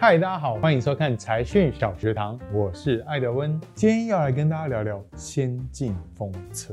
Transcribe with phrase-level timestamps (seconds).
[0.00, 6.72] 嗨，大家好，欢迎收看财讯小学堂，我是艾德温，今天要来跟大家聊聊先进封测。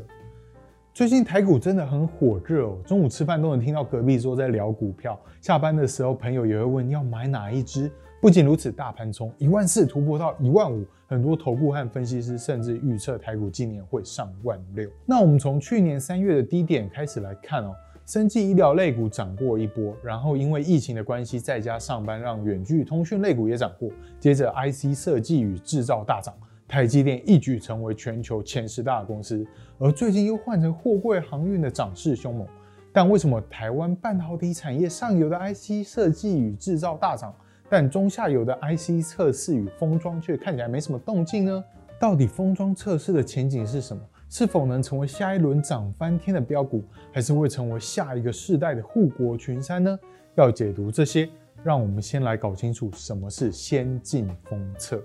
[0.93, 7.91] 最近台股真的很火热哦，中午吃饭都能听到隔壁桌在聊股票，下班的时候朋友也会问要买哪一支。
[8.21, 14.87] 不仅如此，大盘从一万四突破到一万五，很多投顾和分析师甚至预测台股今年会上万六。
[15.03, 17.73] 那我们从去年三月的低点开始来看哦。
[18.05, 23.89] 生技医疗类股涨过一波，然后因为疫情的关系，在家上班让远距通讯类股也涨过。
[24.19, 26.31] 接着，IC 设计与制造大涨，
[26.67, 29.43] 台积电一举成为全球前十大公司。
[29.79, 32.47] 而最近又换成货柜航运的涨势凶猛。
[32.93, 37.33] 但为什么台湾半导体产业上游的 IC 设计与制造大涨，
[37.67, 41.63] 但中下游的 IC 测试与封装却看起来没什么动静呢？
[41.99, 44.03] 到底封装测试的前景是什么？
[44.37, 49.97] 是否能成为下一轮涨翻天的标股，还是会成为下一个世代的护国群山呢？
[50.35, 51.29] 要解读这些，
[51.63, 55.01] 让我们先来搞清楚什么是先进封测。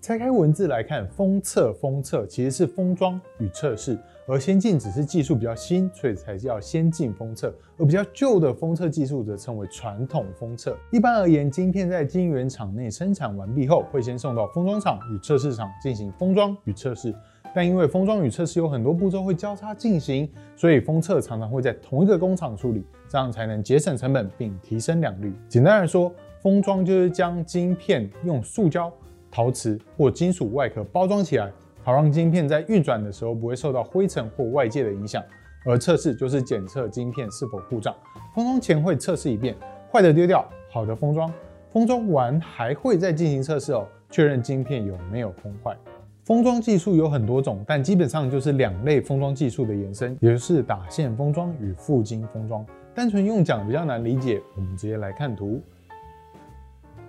[0.00, 7.54] 拆开文字来看，封测封测其实是封装与测试，而先进只是技术比较新，所以才叫先进封测。
[7.78, 10.76] 而比较旧的封测技术则称为传统封测。
[10.90, 17.14] 一般而言，晶片在晶圆厂内生产完毕后，会先送到封装厂与测试厂进行封装与测试。
[17.54, 25.32] 但因为封装与测试有很多步骤会交叉进行，所以封测常常会在同一个工厂处理，这样才能节省成本并提升良率。
[25.48, 28.92] 简单来说，封装就是将晶片用塑胶、
[29.30, 35.22] 陶瓷或金属外壳包装起来，好让晶片在运转的时候不会受到灰尘或外界的影响。
[35.64, 37.94] 而测试就是检测晶片是否故障，
[38.34, 39.54] 封装前会测试一遍，
[39.92, 41.32] 坏的丢掉，好的封装。
[41.70, 45.76] 封装完还会再进行测试哦，确认晶片有没有崩坏。
[46.24, 52.64] 封装技术有很多种，但基本上就是两类封装技术的延伸，也就是打线封装与覆晶封装。
[52.94, 55.60] 单纯用讲比较难理解，我们直接来看图。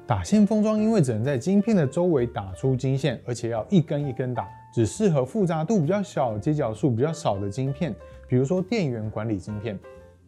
[0.07, 7.93] 打线封装因为只能在晶片的周围打出晶线，而且要一根一根打，只适合复杂度比较小、接角数比较少的晶片，
[8.27, 9.77] 比如说电源管理晶片。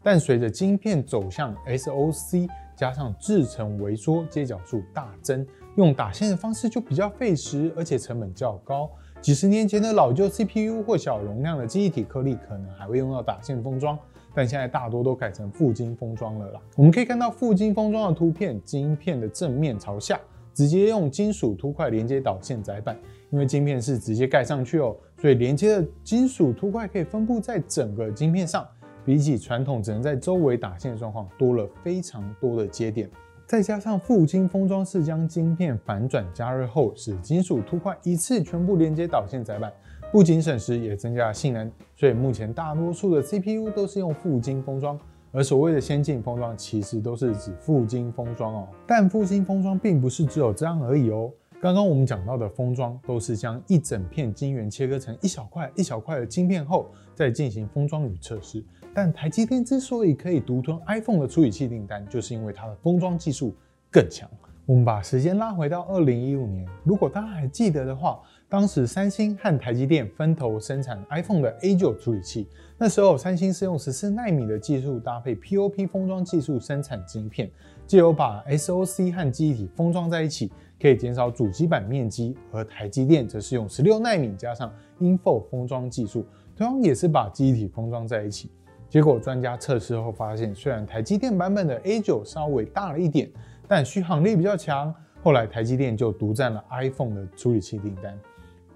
[0.03, 5.45] 但随着晶片走向 SOC，加上制程微缩，接角数大增。
[5.75, 8.89] 用打线的方式就比较费时，而且成本较高。
[9.21, 13.97] 几十年前的老旧 CPU 或小容量的记忆体颗粒可能还会用到打线封装，
[14.33, 16.61] 但现在大多都改成覆晶封装了啦。
[16.75, 20.19] 我们可以看到覆晶封装的图片，晶片的正面朝下，
[20.53, 22.97] 直接用金属凸块连接导线载板。
[23.31, 28.65] 因为晶片是直接盖上去哦，所以连接的金属凸块可以分布在整个晶片上，
[29.03, 33.09] 比起传统只能在周围打线的状况，多了非常多的接点。
[33.47, 39.71] 再加上覆晶封装是将晶片反转加热后，使金属凸块一次全部连接导线载板，
[40.11, 41.71] 不仅省时，也增加了性能。
[41.95, 44.99] 所以目前大多数的 CPU 都是用覆晶封装，
[45.31, 48.67] 而所谓的先进封装其实都是指覆晶封装哦。
[48.87, 51.31] 但覆晶封装并不是只有这样而已哦。
[51.61, 58.63] 刚刚我们讲到的封装都是将一整片晶圆切割成一小块一小块的晶片后，再进行封装与测试。
[58.95, 63.53] 但台积电之所以可以独吞 iPhone 的处理器订单，就是因为它的封装技术
[63.91, 64.25] 更强。
[64.65, 72.47] 我们把时间拉回到二零一五年，如果大家还记得的话，当时三星和台积电分头生产 iPhone 的 A9 处理器。
[72.77, 77.51] 那时候三星是用十四纳米的技术搭配 POP 封装技术生产晶片，
[77.85, 80.49] 借由把 SOC 和记忆体封装在一起，
[80.81, 86.25] 可以减少主机板面积；而台积电则是用十六纳米加上 InFO 封装技术，
[86.55, 88.49] 同样也是把记忆体封装在一起。
[88.95, 93.29] 结果专家测试后发现，虽然台积电版本的 A9 稍微大了一点，
[93.67, 94.95] 但续航力比较强。
[95.21, 98.17] 后来台积电就独占了 iPhone 的处理器订单。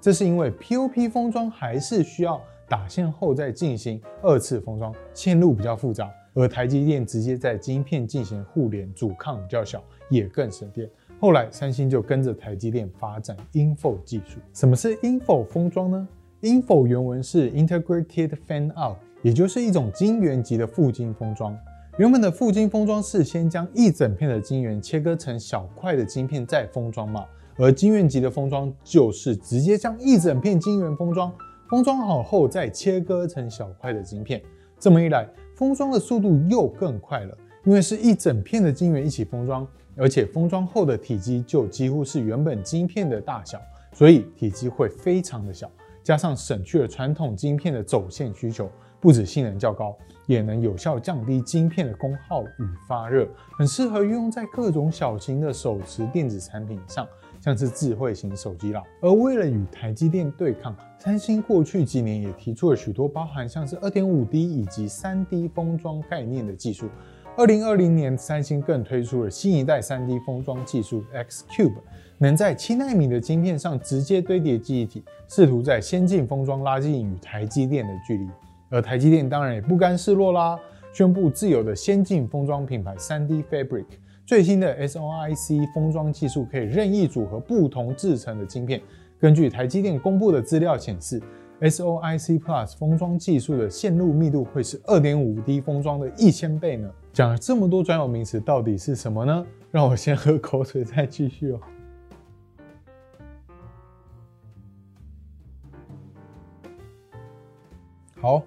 [0.02, 6.12] 这是因为 POP 封装还是需要打线后再进行二次封装，线路比较复杂。
[6.34, 10.90] 而台积电直接在晶片进行互联，阻抗比较小，也更省电。
[11.22, 14.42] 后来三星就跟着台积电发展 InFO 技术。
[14.54, 16.06] 什么是 InFO 封装呢
[16.42, 18.98] ？InFO 原文是 Integrated Fan Out。
[19.22, 21.58] 也就是一种晶圆级的覆晶封装。
[21.98, 27.26] 原本的覆晶封装是先将一整片的晶圆切割成小块的晶片再封装嘛，
[27.58, 31.30] 而晶圆级的封装就是直接将一整片晶圆封装，
[31.70, 34.42] 封装好后再切割成小块的晶片。
[34.80, 35.28] 这么一来，
[35.58, 39.68] 封装的速度又更快了，因为是一整片的晶圆一起封装，
[39.98, 43.60] 而且封装后的体积就几乎是原本晶片的大小，
[43.92, 45.70] 所以体积会非常的小，
[46.02, 48.72] 加上省去了传统晶片的走线需求。
[49.00, 57.08] 不止性能较高，也能有效降低晶片的功耗与发热，很适合运用在各种小型的手持电子产品上，
[57.40, 58.84] 像是智慧型手机啦。
[59.02, 66.90] 而为了与台积电对抗，三星过去几年也提出了许多包含像是二点五 D 以及三 D 封装概念的技术，
[67.38, 71.78] 二零二零年，三星更推出了新一代三 D 封装技术 X Cube，
[72.18, 78.28] 能在七纳米的晶片上直接堆叠记忆体，试图在先进封装拉近与台积电的距离。
[78.70, 80.60] 而台积电当然也不甘示弱啦，
[80.94, 83.86] 宣布自有的先进封装品牌三 D Fabric，
[84.26, 88.82] 最新的 SOIC 封装技术可以任意组合不同制成的晶片。
[89.20, 91.22] 根据台积电公布的资料显示。
[91.62, 96.90] SOIC Plus 封装技术的线路密度会是二点五 D 封装的一千倍呢。
[97.12, 99.46] 讲了这么多专有名词，到底是什么呢？
[99.70, 101.60] 让我先喝口水再继续哦。
[108.22, 108.42] 好，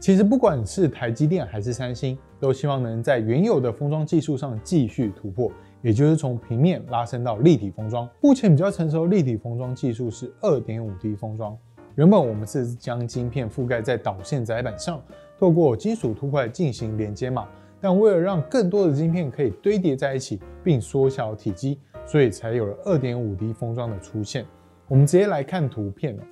[0.00, 5.52] 其实不管是台积电还是三星，都希望能在原有的封装技术上继续突破，
[5.82, 8.08] 也就是从平面拉伸到立体封装。
[8.22, 11.54] 目前比较成熟的立体封装技术是二点五 D 封装。
[11.96, 15.02] 原本我们是将晶片覆盖在导线载板上，
[15.38, 17.46] 透过金属凸块进行连接嘛。
[17.78, 24.46] 但为了让更多的晶片可以堆叠在一起，并缩小体积，所以才有了二点五 D 封装的出现。
[24.88, 26.22] 我们直接来看图片哦。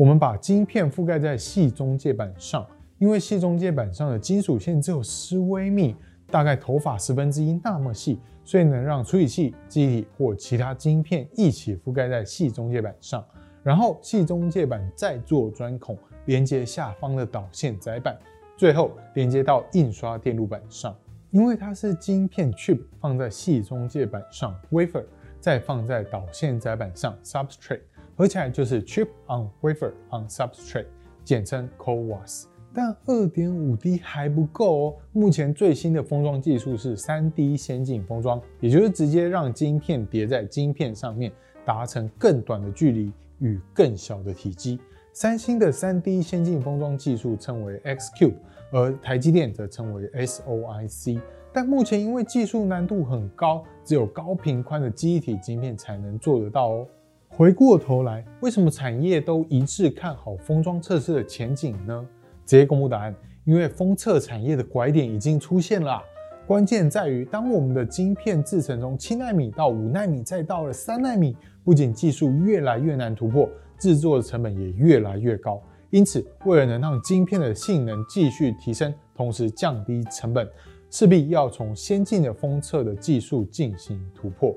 [0.00, 2.66] 我们把晶片覆盖在细中介板上，
[2.96, 5.94] 因为细中介板上的金属线只有十微米，
[6.28, 13.22] 大概头发十分之一那么细，所以能让处理器、机体或其他晶片一起覆盖在细中介板上。
[13.62, 18.18] 然后细中介板再做钻孔，连接下方的导线载板，
[18.56, 20.96] 最后连接到印刷电路板上。
[21.30, 25.04] 因为它是晶片 chip 放在细中介板上，wafer
[25.38, 27.82] 再放在导线载板上，substrate
[28.20, 30.84] 合起来就是 chip on wafer on substrate，
[31.24, 32.44] 简称 CoWoS。
[32.74, 41.32] 但二点五 D 还不够哦，目前最新的封装技术是三 D 先进封装，也就是直接让晶片叠在晶片上面，
[41.64, 43.10] 达成更短的距离。
[43.38, 44.78] 与更小的体积，
[45.14, 48.34] 三星的三 D 先进封装技术称为 X Cube，
[48.70, 51.18] 而台积电则称为 SOIC。
[51.54, 56.86] 但目前因为技术难度很高，只有高频宽的记忆体晶片才能做得到哦。
[57.32, 62.06] 回过头来，为什么产业都一致看好封装测试的前景呢？
[62.44, 66.02] 直接公布答案，因为封测产业的拐点已经出现了。
[66.44, 73.48] 关键在于，当我们的晶片制程从七纳米到五纳米，再到了三纳米，不仅技术越来越难突破，
[73.78, 75.62] 制作的成本也越来越高。
[75.90, 80.46] 因此，为了能让晶片的性能继续提升，同时降低成本，
[80.90, 84.54] 势必要从先进的封测的技术进行突破。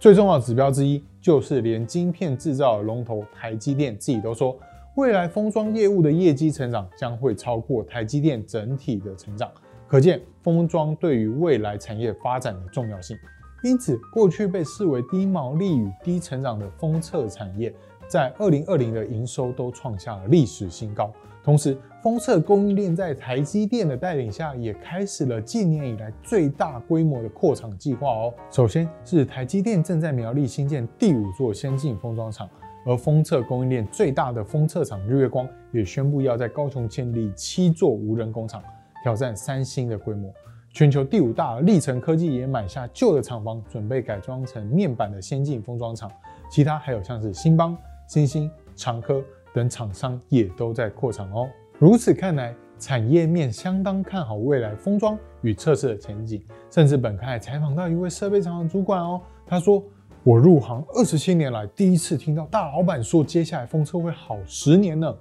[0.00, 4.58] 最重要的指标之一，就是连晶片制造龙头台积电自己都说，
[4.94, 9.50] 未来封装业务的业绩成长将会超过台积电整体的成长。
[9.86, 13.14] 可见封装对于未来产业发展的重要性。
[13.62, 17.70] 因此，过去被视为低毛利与低成长的封测产业，
[18.10, 21.08] 在二零二零的营收都创下了历史新高。
[21.44, 28.34] 同时，封测供应链在台积电的带领下，也开始了近年以来最大规模的扩厂计划哦。
[28.50, 32.50] 首先是台积电正在苗栗新建第五座先进封装厂，
[32.84, 38.60] 而封测供应链最大的封测厂日月光也宣布要在高雄建立七座无人工厂。
[39.04, 40.30] 挑战三星的规模，
[40.74, 46.10] 全球第五大立成科技也买下旧的厂房，准备改装成面板的先进封装厂。
[46.50, 47.74] 其他还有像是新邦、
[48.10, 49.22] 新兴、长科
[49.54, 51.48] 等厂商也都在扩厂哦。
[51.78, 56.42] 如此看来，产业面相当看好未来封装与测试的前景。
[56.72, 59.80] 甚至本刊还采访到一位设备厂的主管哦，他说
[60.24, 65.14] ：“我入行二十七年来，第一次听到大老板说接下来封测会好十年呢。”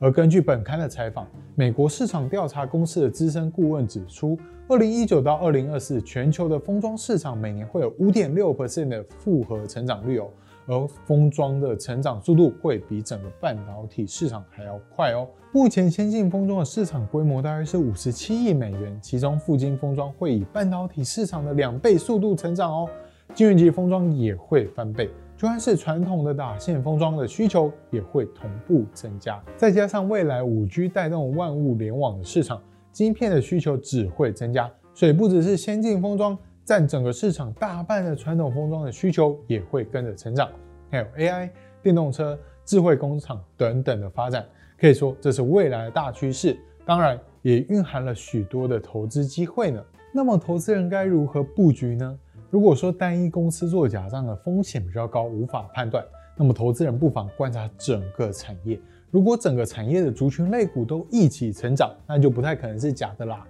[0.00, 10.28] 而根据本刊的采访，美国市场调查公司的资深顾问指出，二零一九到二零二四，全球的封装市场每年会有五点六 percent 的复合成长率哦，
[10.66, 15.26] 而封装的成长速度会比整个半导体市场还要快哦。
[15.52, 22.88] 目前先进封装的市场规模大约是五十七亿美元，其中富晶封装会以半导体市场的两倍速度成长哦，
[23.34, 25.10] 晶圆级封装也会翻倍。
[25.36, 34.70] 就算是传统的打线封装的需求也会同步增加，再加上未来五 G 带动万物联网的市场，晶片的需求只会增加。
[34.94, 40.48] 所以不只是先进封装占整个市场大半的传统封装的需求也会跟着成长，
[40.90, 41.50] 还有 AI、
[41.82, 44.46] 电动车、智慧工厂等等的发展，
[44.78, 46.56] 可以说这是未来的大趋势。
[46.84, 49.84] 当然也蕴含了许多的投资机会呢。
[50.12, 52.18] 那么投资人该如何布局呢？
[52.50, 56.04] 如果说单一公司做假账的风险比较高，无法判断，
[56.36, 58.78] 那么投资人不妨观察整个产业。
[59.10, 63.46] 如果整个产业的族群类股都一起成长，那就不太可能是假的啦。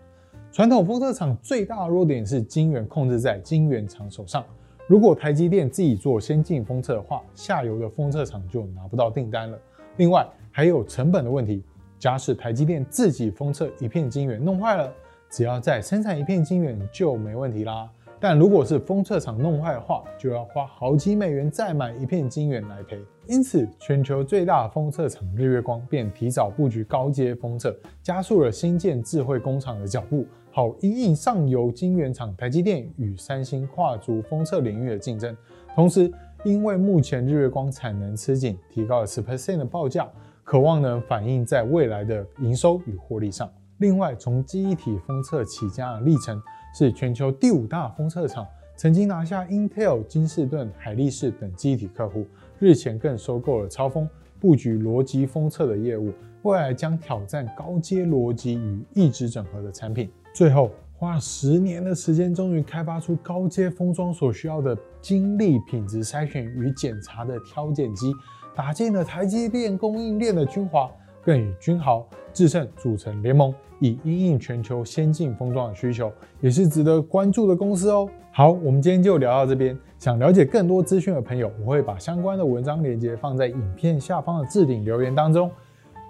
[0.52, 4.44] 传统封测厂最大的弱点是晶圆控制在晶圆厂手上。
[4.86, 9.58] 如果台积电自己做先进封测的话，下游的封测厂就拿不到订单了。
[9.96, 11.64] 另外还有成本的问题，
[11.98, 14.92] 假使台积电自己封测一片晶圆弄坏了。
[15.30, 17.88] 只要再生产一片晶圆就没问题啦。
[18.20, 23.02] 但如果是封测厂弄坏的话，就要花好几美元再买一片晶圆来赔。
[23.26, 35.36] 因此，全球最大的封测厂日月光便提早布局高阶封测，加速了新建智慧工厂的脚步，好因应上游晶圆厂台积电与三星跨足封测领域的竞争。
[35.74, 36.12] 同时，
[36.44, 40.06] 因为目前日月光产能吃紧，提高了十 percent 的报价，
[40.44, 43.50] 渴望能反映在未来的营收与获利上。
[43.78, 46.40] 另外，从记忆体封测起家的历程。
[46.74, 52.24] 是全球第五大封测厂，曾经拿下 Intel、金士顿、海力士等机体客户。
[52.58, 54.08] 日前更收购了超风，
[54.40, 60.10] 布局逻辑封测的业务，未来将挑战高阶逻辑与意志整合的产品。
[60.32, 68.12] 最后花了十年的时间，终于开发出高阶封装所需要的精密品质筛选与检查的挑拣机，
[68.54, 70.90] 打进了台积电供应链的军华。
[71.24, 78.08] 更与君豪、智胜组成联盟，以应应全球先进封装的需求，也是值得关注的公司哦。
[78.32, 79.78] 好，我们今天就聊到这边。
[80.00, 85.48] 想了解更多资讯的朋友，我会把相关的文章链接放在影片下方的置顶留言当中。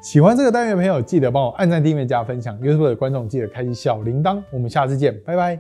[0.03, 2.59] 喜欢这个单元的朋友，记得帮我按赞、订阅、加分享。
[2.61, 4.43] YouTube 的观众记得开启小铃铛。
[4.51, 5.55] 我们下次见，拜拜。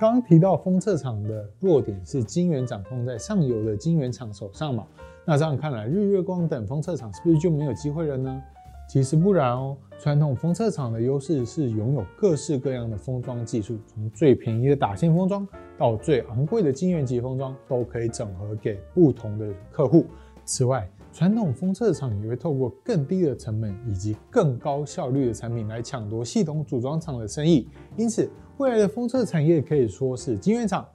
[0.00, 4.86] 刚刚提到封测厂的弱点是晶圆掌控在上游的晶圆厂手上嘛？
[5.26, 8.42] 那这样看来，日月光等封测厂是不是就没有机会了呢？
[8.88, 15.46] 其实不然哦，传统封测厂的优势是拥有各式各样的封装技术，从最便宜的打线封装
[15.76, 20.06] 到最昂贵的晶圆级封装，都可以整合给不同的客户。
[20.46, 27.68] 此外，传统封测厂也会透过更低的成本以及更高效率的产品来抢夺系统组装厂的生意。
[27.96, 30.86] 因此，未来的封测产业可以说是晶圆厂、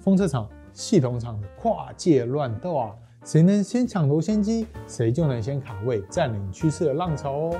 [0.00, 2.94] 封测厂、系统厂的跨界乱斗啊！
[3.24, 7.56] 谁能先抢夺先机，谁就能先卡位，占领趋势的浪潮哦。